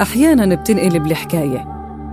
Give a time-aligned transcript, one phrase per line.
[0.00, 1.64] أحيانا بتنقلب الحكاية.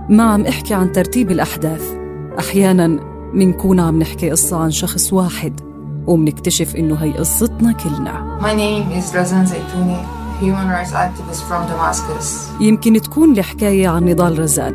[0.08, 1.94] ما عم أحكي عن ترتيب الأحداث.
[2.38, 2.86] أحيانا
[3.32, 5.60] منكون عم نحكي قصة عن شخص واحد
[6.06, 8.38] ومنكتشف إنه هي قصتنا كلنا.
[8.40, 10.00] My name is Razan Zaitouni,
[10.40, 12.60] human rights activist from Damascus.
[12.60, 14.74] يمكن تكون الحكاية عن نضال رزان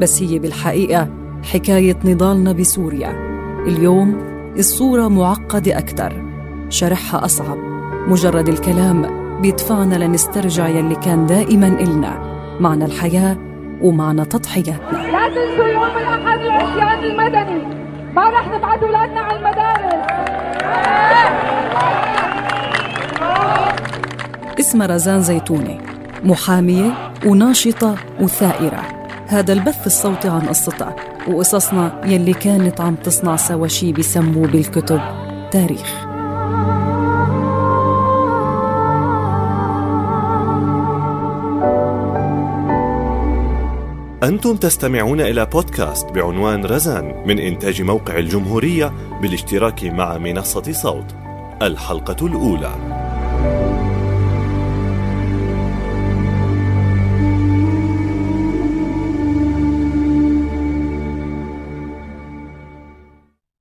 [0.00, 1.08] بس هي بالحقيقة
[1.42, 3.12] حكاية نضالنا بسوريا.
[3.66, 4.16] اليوم
[4.58, 6.24] الصورة معقدة أكثر.
[6.68, 7.58] شرحها أصعب.
[8.08, 12.31] مجرد الكلام بيدفعنا لنسترجع يلي كان دائما إلنا.
[12.62, 13.36] معنى الحياة
[13.80, 14.98] ومعنى تضحياتنا.
[15.12, 17.62] لا تنسوا يوم الأحد العصيان المدني.
[18.14, 20.02] ما رح نبعد أولادنا على المدارس.
[24.60, 25.78] اسمها رزان زيتونة
[26.24, 26.90] محامية
[27.26, 28.82] وناشطة وثائرة.
[29.28, 30.96] هذا البث الصوتي عن قصتها
[31.28, 35.00] وقصصنا يلي كانت عم تصنع سوا شي بسموه بالكتب
[35.50, 36.06] تاريخ.
[44.22, 51.04] أنتم تستمعون إلى بودكاست بعنوان رزان من إنتاج موقع الجمهورية بالاشتراك مع منصة صوت
[51.62, 52.72] الحلقة الأولى.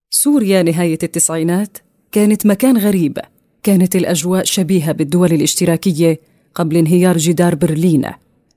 [0.09, 1.77] سوريا نهاية التسعينات
[2.11, 3.17] كانت مكان غريب.
[3.63, 6.19] كانت الأجواء شبيهة بالدول الاشتراكية
[6.55, 8.05] قبل انهيار جدار برلين.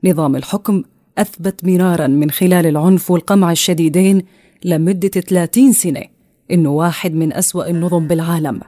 [0.04, 0.82] نظام الحكم
[1.18, 4.22] أثبت مرارا من خلال العنف والقمع الشديدين
[4.64, 6.02] لمدة 30 سنة
[6.50, 8.60] إنه واحد من أسوأ النظم بالعالم.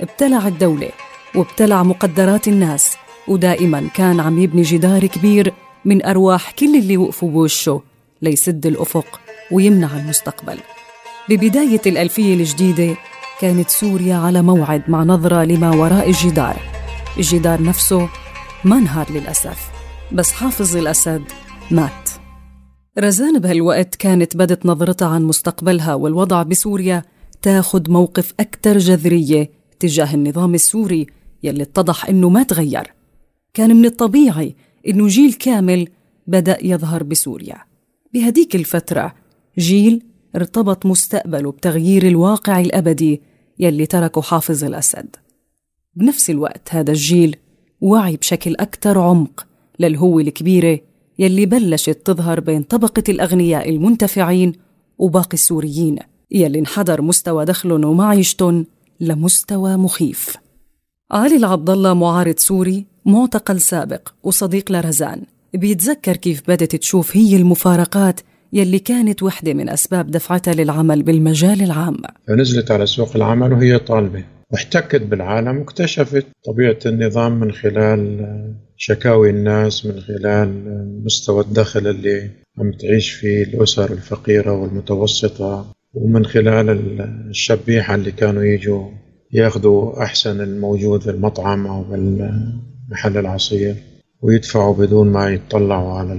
[0.00, 0.88] ابتلع الدولة
[1.34, 2.96] وابتلع مقدرات الناس
[3.28, 5.54] ودائما كان عم يبني جدار كبير
[5.84, 7.82] من أرواح كل اللي وقفوا بوشه
[8.22, 9.20] ليسد الأفق
[9.50, 10.58] ويمنع المستقبل.
[11.28, 12.96] ببداية الألفية الجديدة
[13.40, 16.56] كانت سوريا على موعد مع نظرة لما وراء الجدار.
[17.16, 18.08] الجدار نفسه
[18.64, 19.79] ما انهار للأسف.
[20.12, 21.22] بس حافظ الأسد
[21.70, 22.08] مات.
[22.98, 27.02] رزان بهالوقت كانت بدت نظرتها عن مستقبلها والوضع بسوريا
[27.42, 29.50] تاخد موقف أكثر جذرية
[29.80, 31.06] تجاه النظام السوري
[31.42, 32.92] يلي اتضح إنه ما تغير.
[33.54, 34.56] كان من الطبيعي
[34.88, 35.88] إنه جيل كامل
[36.26, 37.56] بدأ يظهر بسوريا.
[38.14, 39.14] بهديك الفترة
[39.58, 40.02] جيل
[40.36, 43.22] ارتبط مستقبله بتغيير الواقع الأبدي
[43.58, 45.16] يلي تركه حافظ الأسد.
[45.94, 47.36] بنفس الوقت هذا الجيل
[47.80, 49.49] وعي بشكل أكثر عمق
[49.80, 50.78] للهوة الكبيرة
[51.18, 54.52] يلي بلشت تظهر بين طبقة الأغنياء المنتفعين
[54.98, 55.96] وباقي السوريين
[56.30, 58.66] يلي انحدر مستوى دخلهم ومعيشتهم
[59.00, 60.36] لمستوى مخيف.
[61.10, 65.22] علي العبد الله معارض سوري معتقل سابق وصديق لرزان
[65.54, 68.20] بيتذكر كيف بدت تشوف هي المفارقات
[68.52, 71.96] يلي كانت وحدة من أسباب دفعتها للعمل بالمجال العام.
[72.28, 74.24] فنزلت على سوق العمل وهي طالبة.
[74.52, 78.26] واحتكت بالعالم واكتشفت طبيعة النظام من خلال
[78.76, 80.48] شكاوي الناس من خلال
[81.04, 86.70] مستوى الدخل اللي عم تعيش فيه الأسر الفقيرة والمتوسطة ومن خلال
[87.30, 88.88] الشبيحة اللي كانوا يجوا
[89.32, 93.76] ياخذوا أحسن الموجود في المطعم أو بالمحل العصير
[94.22, 96.12] ويدفعوا بدون ما يطلعوا على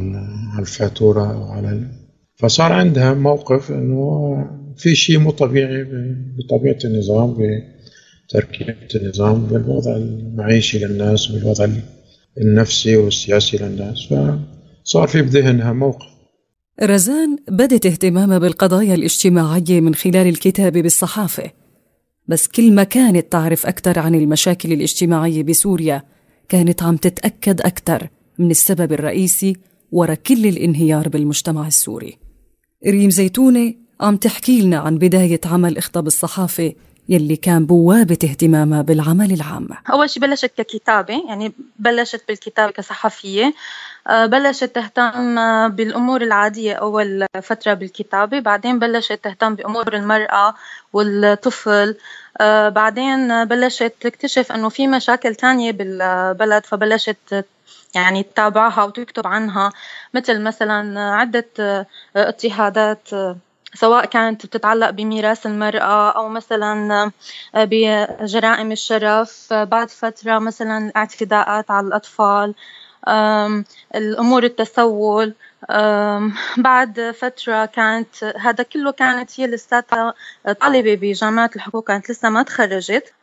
[0.60, 1.88] الفاتورة أو على
[2.36, 4.36] فصار عندها موقف إنه
[4.78, 5.84] في شيء مو طبيعي
[6.38, 7.34] بطبيعة النظام
[8.32, 11.68] بتركيبه النظام بالوضع المعيشي للناس والوضع
[12.38, 14.08] النفسي والسياسي للناس.
[14.86, 16.06] فصار في بذهنها موقف.
[16.84, 21.52] رزان بدت اهتمامها بالقضايا الاجتماعية من خلال الكتابة بالصحافة.
[22.28, 26.04] بس كل ما كانت تعرف أكثر عن المشاكل الاجتماعية بسوريا
[26.50, 29.56] كانت عم تتأكد أكثر من السبب الرئيسي
[29.92, 32.18] ورا كل الانهيار بالمجتمع السوري.
[32.88, 36.74] ريم زيتونة عم تحكي لنا عن بداية عمل إخطب الصحافة
[37.10, 39.68] يلي كان بوابة اهتمامها بالعمل العام.
[39.92, 43.54] أول شيء بلشت ككتابة يعني بلشت بالكتابة كصحفية.
[44.08, 45.36] آه، بلشت تهتم
[45.70, 48.40] بالأمور العادية أول فترة بالكتابة.
[48.40, 50.54] بعدين بلشت تهتم بأمور المرأة
[50.94, 51.96] والطفل.
[52.42, 57.46] آه، بعدين بلشت تكتشف أنه في مشاكل تانية بالبلد فبلشت
[57.96, 59.72] يعني تتابعها وتكتب عنها.
[60.14, 63.10] مثل مثلا عدة آه، اضطهادات
[63.74, 67.12] سواء كانت بتتعلق بميراث المرأة أو مثلا
[67.56, 72.56] بجرائم الشرف بعد فترة مثلا الاعتداءات على الأطفال
[73.96, 75.34] الأمور التسول.
[76.58, 80.14] بعد فترة كانت هذا كله كانت هي لساتها
[80.62, 83.14] طالبة بجامعة الحقوق كانت لسه ما تخرجت.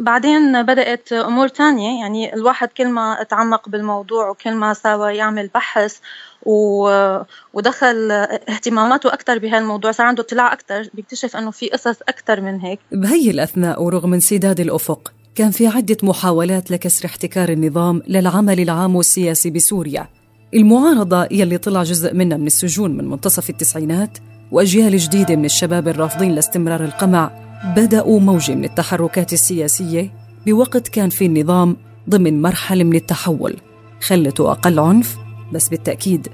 [0.00, 5.96] بعدين بدأت أمور تانية يعني الواحد كل ما تعمق بالموضوع وكل ما سوى يعمل بحث
[6.42, 8.10] ودخل
[8.48, 12.78] اهتماماته أكثر بهالموضوع صار عنده اطلاع أكثر بيكتشف أنه في قصص أكثر من هيك.
[12.92, 19.50] بهي الأثناء ورغم انسداد الأفق كان في عدة محاولات لكسر احتكار النظام للعمل العام والسياسي
[19.50, 20.08] بسوريا.
[20.54, 24.18] المعارضة يلي طلع جزء منها من السجون من منتصف التسعينات
[24.50, 27.30] وأجيال جديدة من الشباب الرافضين لاستمرار القمع
[27.76, 30.12] بدأوا موجة من التحركات السياسية
[30.46, 31.76] بوقت كان في النظام
[32.10, 33.56] ضمن مرحلة من التحول
[34.00, 35.18] خلته أقل عنف
[35.52, 36.28] بس بالتأكيد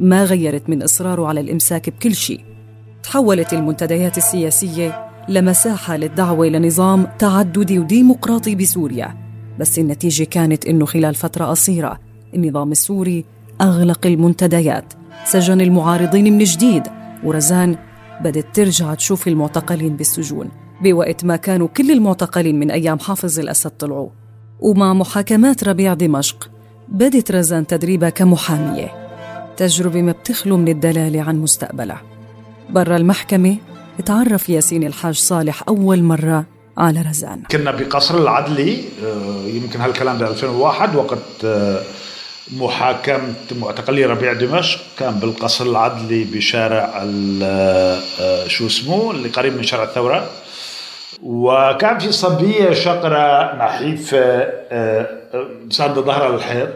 [0.00, 2.40] ما غيرت من إصراره على الإمساك بكل شيء.
[3.02, 9.14] تحولت المنتديات السياسية لمساحة للدعوة لنظام تعددي وديمقراطي بسوريا
[9.58, 12.00] بس النتيجة كانت إنه خلال فترة قصيرة
[12.34, 13.24] النظام السوري
[13.60, 14.92] أغلق المنتديات.
[15.24, 16.82] سجن المعارضين من جديد.
[17.24, 17.76] ورزان
[18.24, 20.48] بدت ترجع تشوف المعتقلين بالسجون.
[20.82, 24.08] بوقت ما كانوا كل المعتقلين من أيام حافظ الأسد طلعوا.
[24.60, 26.50] ومع محاكمات ربيع دمشق
[26.88, 28.92] بدت رزان تدريبها كمحامية.
[29.56, 32.02] تجربة ما بتخلو من الدلالة عن مستقبلها.
[32.70, 33.56] برا المحكمة
[34.04, 36.44] تعرف ياسين الحاج صالح أول مرة
[36.78, 37.42] على رزان.
[37.50, 41.82] كنا بقصر العدلي آه، يمكن هالكلام ب 2001 وقت آه،
[42.52, 47.04] محاكمة معتقلي ربيع دمشق كان بالقصر العدلي بشارع
[47.42, 50.30] آه، شو اسمه اللي قريب من شارع الثورة.
[51.22, 54.48] وكان في صبية شقرة نحيفة
[55.70, 56.68] ساندة ظهرها للحيط.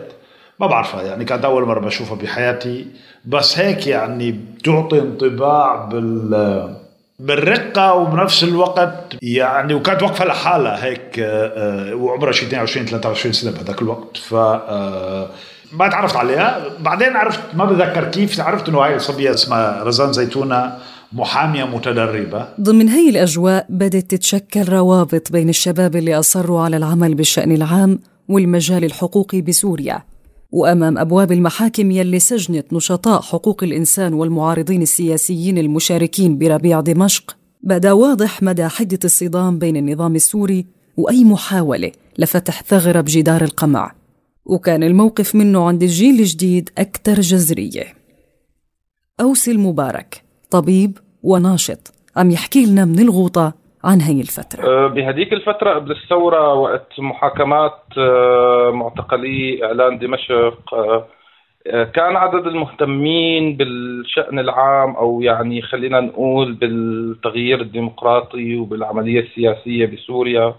[0.61, 2.87] ما بعرفها يعني كانت أول مرة بشوفها بحياتي.
[3.25, 6.75] بس هيك يعني بتعطي انطباع بال
[7.19, 13.82] بالرقة وبنفس الوقت يعني وكانت واقفة لحالها هيك آه، وعمرها شي 22 23 سنة بهذاك
[13.82, 14.16] الوقت.
[14.16, 15.31] ف آه،
[15.72, 16.64] ما تعرفت عليها.
[16.81, 20.72] بعدين عرفت ما بتذكر كيف عرفت إنه هاي الصبية اسمها رزان زيتونة
[21.12, 22.49] محامية متدربة.
[22.61, 28.84] ضمن هي الأجواء بدت تتشكل روابط بين الشباب اللي أصروا على العمل بالشأن العام والمجال
[28.84, 30.02] الحقوقي بسوريا.
[30.52, 38.43] وأمام أبواب المحاكم يلي سجنت نشطاء حقوق الإنسان والمعارضين السياسيين المشاركين بربيع دمشق بدا واضح
[38.43, 40.66] مدى حدة الصدام بين النظام السوري
[40.96, 44.00] وأي محاولة لفتح ثغرة بجدار القمع.
[44.50, 47.87] وكان الموقف منه عند الجيل الجديد أكثر جذرية.
[49.20, 50.93] أوسي المبارك طبيب
[51.23, 51.82] وناشط
[52.17, 53.55] عم يحكي لنا من الغوطة
[53.85, 54.62] عن هي الفترة.
[54.62, 61.06] أه، بهديك الفترة قبل الثورة وقت محاكمات أه، معتقلي إعلان دمشق أه،
[61.85, 70.54] كان عدد المهتمين بالشأن العام أو يعني خلينا نقول بالتغيير الديمقراطي وبالعملية السياسية بسوريا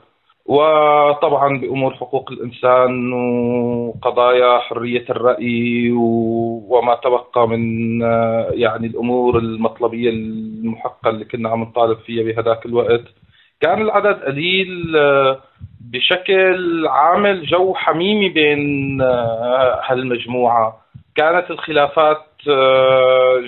[0.46, 8.02] وطبعا بأمور حقوق الإنسان وقضايا حرية الرأي وما تبقى من
[8.52, 13.04] يعني الأمور المطلبية المحقة اللي كنا عم نطالب فيها بهذاك الوقت.
[13.62, 14.96] كان العدد قليل
[15.92, 19.02] بشكل عامل جو حميمي بين
[19.90, 20.78] هالمجموعة.
[21.16, 22.26] كانت الخلافات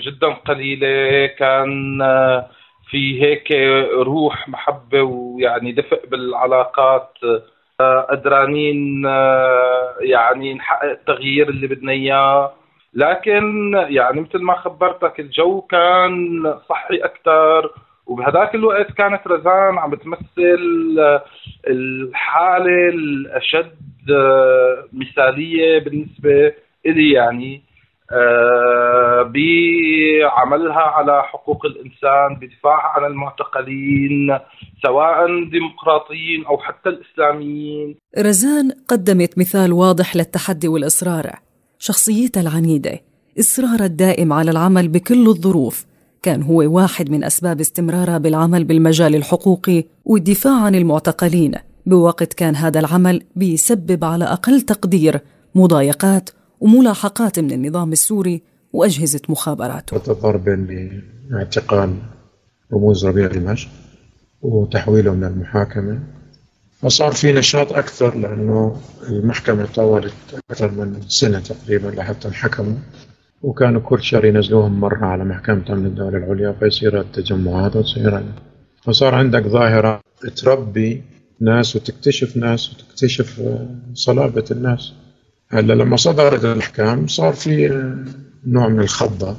[0.06, 2.02] جدا قليلة كان
[2.90, 3.52] في هيك
[3.94, 7.10] روح محبة ويعني دفء بالعلاقات.
[7.82, 12.54] آه، قدرانين آه، يعني نحقق التغيير اللي بدنا إياه.
[12.94, 17.72] لكن يعني مثل ما خبرتك الجو كان صحي أكثر
[18.08, 21.24] وبهذاك الوقت كانت رزان عم بتمثل آه،
[21.68, 23.76] الحالة الأشد
[24.94, 26.54] مثالية بالنسبة
[26.86, 27.62] لي يعني.
[29.34, 34.38] بعملها على حقوق الإنسان بدفاعها عن المعتقلين
[34.84, 37.96] سواء ديمقراطيين أو حتى الإسلاميين.
[38.18, 41.32] رزان قدمت مثال واضح للتحدي والإصرار
[41.80, 43.00] شخصيتها العنيدة
[43.40, 45.86] إصرارها الدائم على العمل بكل الظروف.
[46.24, 51.54] كان هو واحد من أسباب استمرارها بالعمل بالمجال الحقوقي والدفاع عن المعتقلين.
[51.86, 55.20] بوقت كان هذا العمل بيسبب على أقل تقدير
[55.56, 56.30] مضايقات
[56.64, 58.42] وملاحقات من النظام السوري
[58.74, 59.98] وأجهزة مخابراته.
[59.98, 60.44] تضرب
[61.30, 61.96] باعتقال
[62.74, 63.70] رموز ربيع دمشق
[64.42, 66.00] وتحويله من المحاكمة.
[66.80, 68.76] فصار في نشاط أكثر لأنه
[69.10, 70.14] المحكمة طولت
[70.52, 72.78] أكثر من سنة تقريبا لحتى انحكموا.
[73.42, 78.24] وكانوا كل شهر ينزلوهم مرة على محكمة أمن الدولة العليا فيصير التجمعات وتصير
[78.84, 80.02] فصار عندك ظاهرة
[80.36, 81.04] تربي
[81.42, 83.42] ناس وتكتشف ناس وتكتشف
[83.94, 84.94] صلابة الناس.
[85.54, 87.68] هلا لما صدرت الأحكام صار في
[88.48, 89.36] نوع من الخضة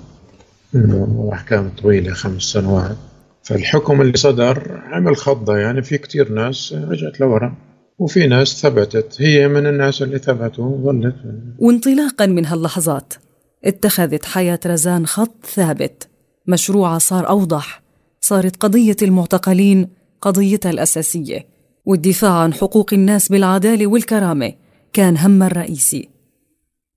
[0.75, 2.97] إنه أحكام طويلة خمس سنوات.
[3.43, 7.55] فالحكم اللي صدر عمل خضة يعني في كتير ناس رجعت لورا
[7.99, 9.17] وفي ناس ثبتت.
[9.19, 11.15] هي من الناس اللي ثبتوا وظلت.
[11.59, 13.15] وانطلاقا من هاللحظات
[13.65, 16.09] اتخذت حياة رزان خط ثابت.
[16.47, 17.83] مشروعها صار أوضح.
[18.21, 19.89] صارت قضية المعتقلين
[20.21, 21.47] قضيتها الأساسية.
[21.85, 24.53] والدفاع عن حقوق الناس بالعدالة والكرامة.
[24.95, 26.09] كان همها الرئيسي.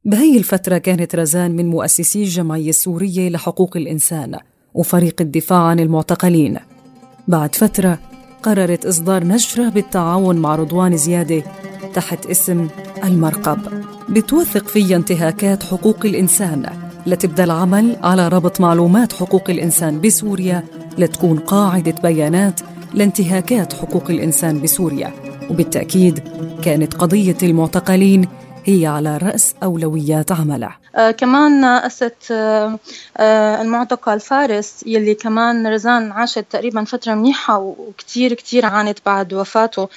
[0.05, 4.39] بهي الفترة كانت رزان من مؤسسي الجمعية السورية لحقوق الإنسان
[4.73, 6.59] وفريق الدفاع عن المعتقلين.
[7.27, 7.99] بعد فترة
[8.43, 11.43] قررت إصدار نشرة بالتعاون مع رضوان زيادة
[11.93, 12.67] تحت اسم
[13.03, 13.59] المرقب.
[14.09, 16.69] بتوثق فيها انتهاكات حقوق الإنسان
[17.05, 20.63] لتبدأ العمل على ربط معلومات حقوق الإنسان بسوريا
[20.97, 22.61] لتكون قاعدة بيانات
[22.93, 25.26] لانتهاكات حقوق الإنسان بسوريا.
[25.49, 26.19] وبالتأكيد
[26.63, 28.27] كانت قضية المعتقلين
[28.65, 30.69] هي على رأس أولويات عمله.
[30.95, 32.79] آه كمان أست آه
[33.17, 39.89] آه المعتقل فارس يلي كمان رزان عاشت تقريبا فترة منيحة وكتير كتير عانت بعد وفاته.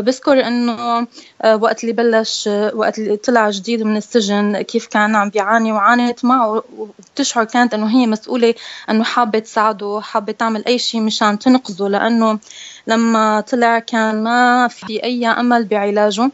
[0.00, 1.06] بذكر إنه
[1.42, 5.72] أه وقت اللي بلش أه وقت اللي طلع جديد من السجن كيف كان عم بيعاني
[5.72, 8.54] وعانت معه وبتشعر كانت إنه هي مسؤولة
[8.90, 12.38] إنه حابة تساعده حابة تعمل أي شيء مشان تنقذه لأنه
[12.86, 16.30] لما طلع كان ما في أي أمل بعلاجه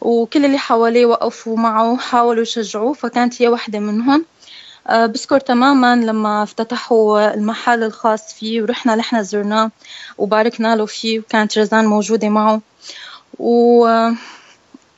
[0.00, 4.24] وكل اللي حواليه وقفوا معه حاولوا يشجعوه فكانت هي واحدة منهم.
[4.90, 9.70] بذكر تماما لما افتتحوا المحل الخاص فيه ورحنا نحن زرناه
[10.18, 12.60] وباركنا له فيه وكانت رزان موجودة معه.
[13.38, 13.86] و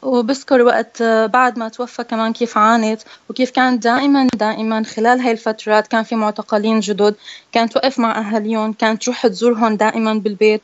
[0.02, 5.86] وبذكر وقت بعد ما توفى كمان كيف عانت وكيف كانت دائما دائما خلال هاي الفترات
[5.86, 7.14] كان في معتقلين جدد
[7.52, 10.62] كانت توقف مع أهاليهم كانت تروح تزورهم دائما بالبيت.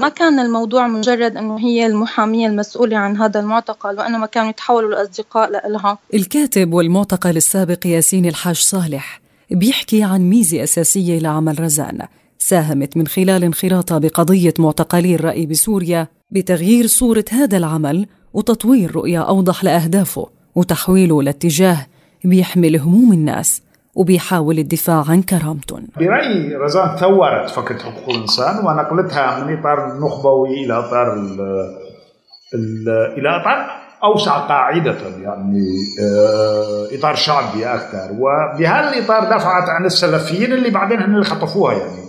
[0.00, 5.68] ما كان الموضوع مجرد أنه هي المحامية المسؤولة عن هذا المعتقل وإنما كانوا يتحولوا لأصدقاء
[5.68, 9.20] لها الكاتب والمعتقل السابق ياسين الحاج صالح
[9.50, 12.06] بيحكي عن ميزة أساسية لعمل رزان
[12.38, 19.64] ساهمت من خلال انخراطها بقضية معتقلي الرأي بسوريا بتغيير صورة هذا العمل وتطوير رؤية أوضح
[19.64, 21.86] لأهدافه وتحويله لاتجاه
[22.24, 23.62] بيحمل هموم الناس.
[23.94, 30.78] وبيحاول الدفاع عن كرامتهم برأيي رزان ثورت فكرة حقوق الإنسان ونقلتها من إطار النخبوي إلى
[30.78, 31.40] إطار ال
[32.54, 35.66] ال إلى إطار أوسع قاعدة يعني
[36.98, 38.08] إطار شعبي أكثر.
[38.18, 42.00] وبهالإطار دافعت عن السلفيين اللي بعدين هن اللي خطفوها يعني.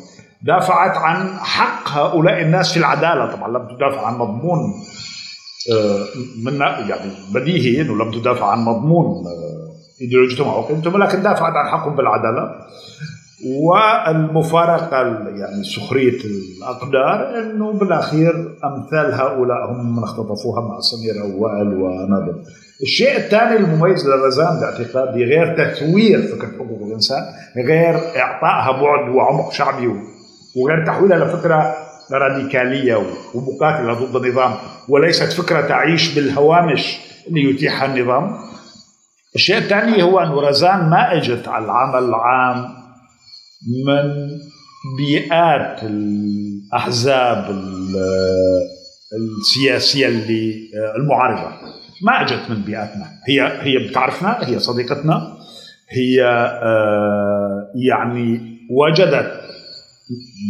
[0.44, 3.36] دافعت عن حق هؤلاء الناس في العدالة.
[3.36, 4.60] طبعا لم تدافع عن مضمون
[6.46, 9.26] من يعني بديهي انه لم تدافع عن مضمون
[10.02, 12.56] ايديولوجيتهم أو قيمتهم لكن دافعت عن حقهم بالعدالة
[13.46, 22.36] والمفارقة يعني سخرية الأقدار إنه بالأخير أمثال هؤلاء هم من اختطفوها مع سمير وائل ونادر.
[22.82, 27.24] الشيء الثاني المميز للرزان باعتقادي غير تثوير فكرة حقوق الإنسان،
[27.68, 29.88] غير إعطائها بعد وعمق شعبي
[30.56, 31.74] وغير تحويلها لفكرة
[32.12, 32.96] راديكالية
[33.36, 34.54] ومقاتلة ضد النظام
[34.90, 38.38] وليست فكرة تعيش بالهوامش اللي يتيحها النظام.
[39.36, 42.66] الشيء الثاني هو أن رزان ما إجت على العمل العام
[43.86, 44.30] من
[44.98, 47.62] بيئات الأحزاب
[49.40, 51.52] السياسية اللي المعارضة.
[52.04, 53.06] ما إجت من بيئاتنا.
[53.28, 55.38] هي هي بتعرفنا هي صديقتنا
[55.90, 56.16] هي
[57.76, 59.42] يعني وجدت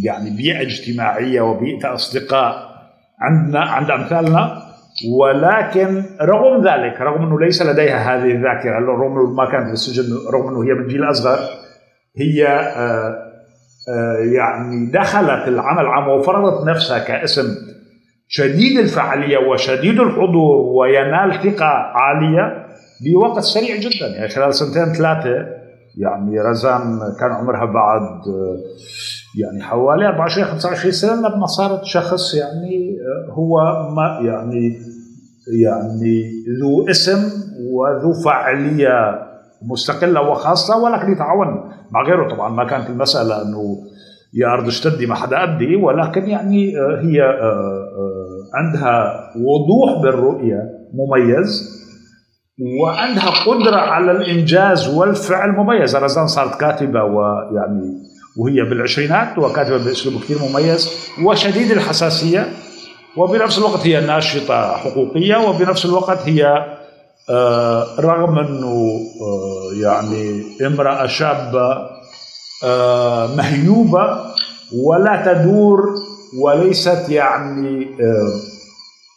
[0.03, 2.71] يعني بيئة اجتماعية وبيئة أصدقاء
[3.19, 4.70] عندنا عند أمثالنا.
[5.19, 10.03] ولكن رغم ذلك رغم أنه ليس لديها هذه الذاكرة رغم أنه ما كانت في السجن
[10.33, 11.39] رغم أنه هي من جيل أصغر
[12.17, 13.31] هي آآ
[13.89, 17.55] آآ يعني دخلت العمل العام وفرضت نفسها كاسم
[18.27, 22.65] شديد الفعالية وشديد الحضور وينال ثقة عالية
[23.01, 24.07] بوقت سريع جدا.
[24.07, 25.45] يعني خلال سنتين ثلاثة
[25.97, 28.21] يعني رزان كان عمرها بعد
[29.39, 32.97] يعني حوالي 24 25 سنة لما صارت شخص يعني
[33.29, 33.57] هو
[33.95, 34.77] ما يعني
[35.63, 36.23] يعني
[36.61, 37.19] ذو اسم
[37.73, 39.19] وذو فاعليه
[39.71, 41.47] مستقلة وخاصة ولكن يتعاون
[41.91, 42.35] مع غيره.
[42.35, 43.77] طبعا ما كانت المسألة أنه
[44.33, 47.21] يا أرض اشتدي ما حدا ادي ولكن يعني هي
[48.53, 51.81] عندها وضوح بالرؤية مميز
[52.83, 55.95] وعندها قدرة على الإنجاز والفعل مميز.
[55.95, 60.89] رزان صارت كاتبة ويعني وهي بالعشرينات وكاتبة بأسلوب كثير مميز
[61.23, 62.53] وشديد الحساسية.
[63.17, 66.65] وبنفس الوقت هي ناشطة حقوقية وبنفس الوقت هي
[67.29, 71.89] آه، رغم أنه آه، يعني امرأة شابة
[72.63, 74.17] آه، مهيوبة
[74.83, 75.95] ولا تدور
[76.41, 77.87] وليست يعني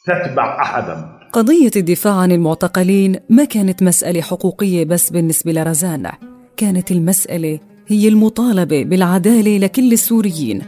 [0.06, 1.08] تتبع أحدا.
[1.32, 6.10] قضية الدفاع عن المعتقلين ما كانت مسألة حقوقية بس بالنسبة لرزان
[6.56, 10.62] كانت المسألة هي المطالبة بالعدالة لكل السوريين.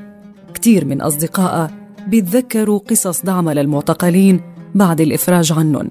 [0.55, 1.71] كتير من أصدقائها
[2.09, 4.41] بيتذكروا قصص دعمها للمعتقلين
[4.75, 5.91] بعد الإفراج عنهم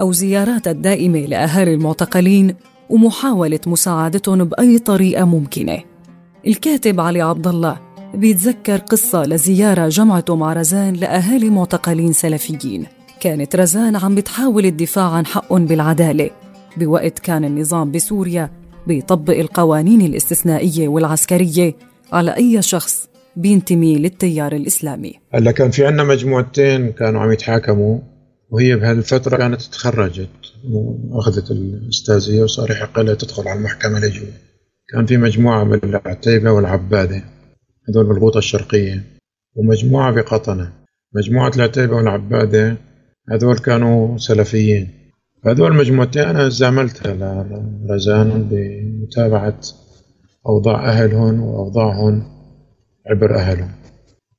[0.00, 2.54] أو زياراتها الدائمة لأهالي المعتقلين
[2.90, 5.78] ومحاولة مساعدتهم بأي طريقة ممكنة.
[6.46, 7.80] الكاتب علي عبد الله
[8.14, 12.86] بيتذكر قصة لزيارة جمعته مع رزان لأهالي معتقلين سلفيين.
[13.20, 16.30] كانت رزان عم بتحاول الدفاع عن حقهم بالعدالة.
[16.76, 21.74] بوقت كان النظام بسوريا بيطبق القوانين الاستثنائية والعسكرية
[22.12, 25.14] على أي شخص بينتمي للتيار الإسلامي.
[25.34, 27.98] هلا كان في عنا مجموعتين كانوا عم يتحاكموا
[28.50, 30.28] وهي بهذه الفترة كانت تخرجت
[30.70, 34.28] وأخذت الأستاذية وصار يحق لها تدخل على المحكمة لجوء.
[34.92, 37.24] كان في مجموعة بالعتيبة والعبادة
[37.88, 39.02] هذول بالغوطة الشرقية
[39.56, 40.72] ومجموعة بقطنة
[41.14, 42.76] مجموعة العتيبة والعبادة
[43.30, 45.01] هذول كانوا سلفيين.
[45.46, 47.14] هذول مجموعتين أنا زاملتها
[47.84, 49.60] لرزان بمتابعة
[50.46, 52.22] أوضاع أهلهم وأوضاعهم
[53.06, 53.70] عبر أهلهم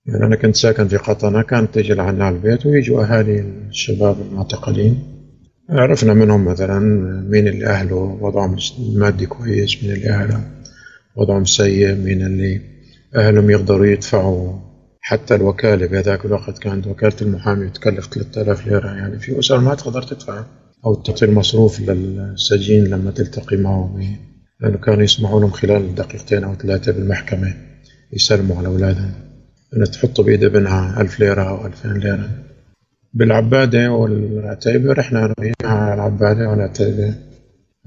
[0.05, 5.03] يعني أنا كنت ساكن في قطنة كانت تجي لعنا البيت ويجوا أهالي الشباب المعتقلين.
[5.69, 6.79] عرفنا منهم مثلا
[7.29, 10.43] مين اللي أهله وضعهم المادي كويس مين اللي أهله
[11.15, 12.61] وضعهم سيء مين اللي
[13.15, 14.59] أهلهم يقدروا يدفعوا.
[15.01, 20.01] حتى الوكالة بهذاك الوقت كانت وكالة المحامي تكلف 3000 ليرة يعني في أسر ما تقدر
[20.01, 20.43] تدفع.
[20.85, 23.99] أو تعطي المصروف للسجين لما تلتقي معه.
[24.59, 27.53] لأنه كانوا يسمحوا لهم خلال دقيقتين أو ثلاثة بالمحكمة
[28.13, 29.11] يسلموا على أولادهم.
[29.77, 32.29] أن تحطوا بإيد ابنها ألف ليرة أو ألفين ليرة.
[33.13, 37.13] بالعبادة والعتيبة رحنا على العبادة والعتيبة.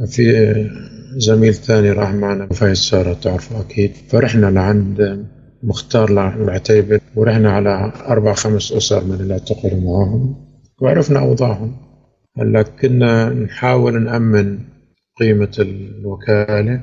[0.06, 0.70] في
[1.16, 3.92] زميل ثاني راح معنا فايز سارة تعرفوا أكيد.
[4.08, 5.26] فرحنا لعند
[5.62, 6.10] مختار
[6.42, 10.46] العتيبة ورحنا على أربع خمس أسر من اللي اعتقلوا معهم
[10.80, 11.85] وعرفنا أوضاعهم.
[12.38, 14.58] هلا كنا نحاول نأمن
[15.20, 16.80] قيمة الوكالة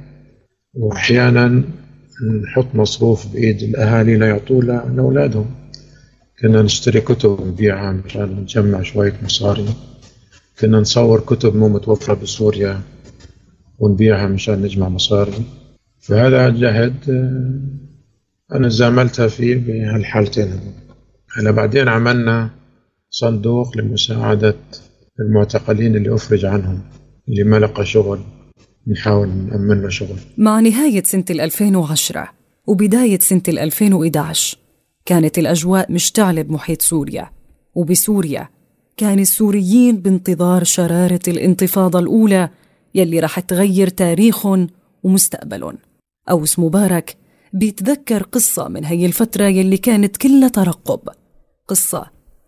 [0.73, 1.63] وأحيانا
[2.43, 5.45] نحط مصروف بإيد الأهالي ليعطوه لأولادهم.
[6.41, 9.65] كنا نشتري كتب نبيعها مشان نجمع شوية مصاري.
[10.59, 12.81] كنا نصور كتب مو متوفرة بسوريا
[13.79, 15.43] ونبيعها مشان نجمع مصاري.
[15.99, 20.59] فهذا جهد آه، أنا زاملتها فيه بهالحالتين
[21.37, 22.49] هلا بعدين عملنا
[23.09, 24.55] صندوق لمساعدة
[25.19, 26.81] المعتقلين اللي أفرج عنهم
[27.29, 28.19] اللي ما لقى شغل
[28.87, 30.17] نحاول نأمن له شغل.
[30.37, 32.29] مع نهاية سنة 2010
[32.67, 34.57] وبداية سنة 2011
[35.05, 37.29] كانت الأجواء مشتعلة بمحيط سوريا.
[37.75, 38.49] وبسوريا
[38.97, 42.49] كان السوريين بانتظار شرارة الانتفاضة الأولى
[42.95, 44.67] يلي رح تغير تاريخهم
[45.03, 45.77] ومستقبلهم
[46.29, 47.17] أوس مبارك
[47.53, 50.99] بيتذكر قصة من هي الفترة يلي كانت كلها ترقب.
[51.67, 52.05] قصة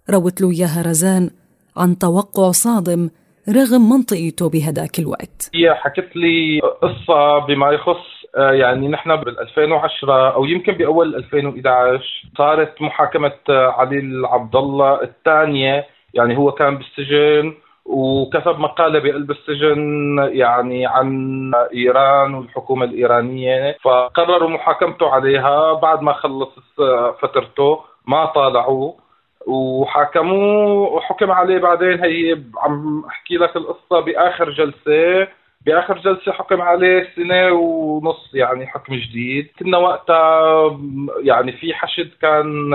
[0.10, 1.30] روت له إياها رزان
[1.78, 3.10] عن توقع صادم
[3.50, 5.50] رغم منطقته بهداك الوقت.
[5.56, 12.04] هي حكت لي قصة بما يخص آه، يعني نحن بال 2010 أو يمكن بأول 2011
[12.38, 15.86] صارت محاكمة آه، علي العبد الله الثانية.
[16.14, 17.54] يعني هو كان بالسجن
[17.86, 23.78] وكتب مقالة بقلب السجن يعني عن إيران والحكومة الإيرانية.
[23.84, 25.74] فقرروا محاكمته عليها.
[25.74, 29.05] بعد ما خلص آه، فترته ما طالعوه
[29.48, 35.28] وحاكموه وحكم عليه بعدين هي عم احكي لك القصة بآخر جلسة.
[35.66, 39.48] بآخر جلسة حكم عليه سنة ونص يعني حكم جديد.
[39.60, 40.80] كنا وقتها
[41.24, 42.72] يعني في حشد كان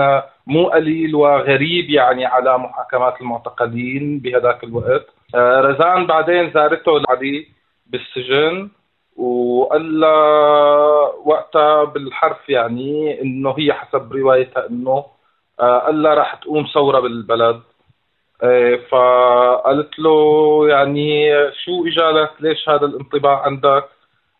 [0.47, 5.07] مو قليل وغريب يعني على محاكمات المعتقلين بهذاك الوقت.
[5.35, 7.47] آه، رزان بعدين زارته علي
[7.87, 8.69] بالسجن
[9.17, 10.05] وقال
[11.25, 15.05] وقتها بالحرف يعني إنه هي حسب روايتها إنه
[15.61, 17.61] آه، قال راح تقوم ثورة بالبلد.
[18.43, 21.31] إيه، فقالت له يعني
[21.65, 23.85] شو إجالك؟ ليش هذا الانطباع عندك؟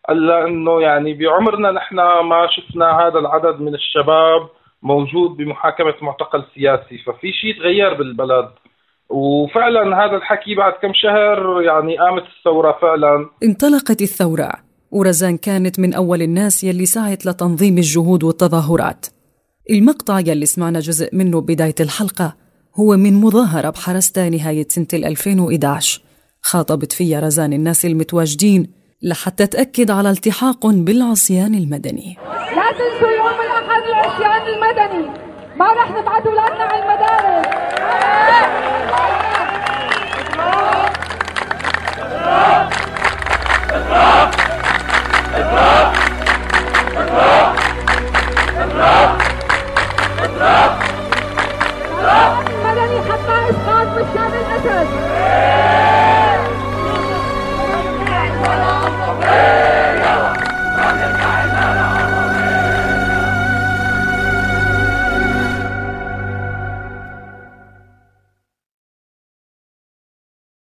[0.08, 4.48] قال لها إنه يعني بعمرنا نحن ما شفنا هذا العدد من الشباب
[4.82, 8.48] موجود بمحاكمة معتقل سياسي ففي شيء تغير بالبلد.
[9.08, 13.30] وفعلا هذا الحكي بعد كم شهر يعني قامت الثورة فعلا.
[13.42, 14.52] انطلقت الثورة.
[14.90, 19.06] ورزان كانت من أول الناس يلي سعت لتنظيم الجهود والتظاهرات.
[19.70, 22.36] المقطع يلي سمعنا جزء منه بداية الحلقة
[22.74, 26.02] هو من مظاهرة بحرستا نهاية سنة 2011
[26.42, 28.70] خاطبت فيها رزان الناس المتواجدين
[29.02, 32.16] لحتى تأكد على التحاق بالعصيان المدني.
[32.28, 35.06] لا تنسوا يوم الأحد العصيان المدني.
[35.56, 37.46] ما رح نبعث ولادنا على المدارس.
[42.12, 42.72] اضراب
[43.74, 44.34] اضراب
[46.96, 47.56] اضراب
[48.56, 49.31] اضراب
[52.50, 54.88] المدني حتى اسقاط بشام الاسد